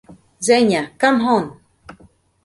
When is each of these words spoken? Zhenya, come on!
Zhenya, 0.45 0.83
come 0.97 1.21
on! 1.35 1.45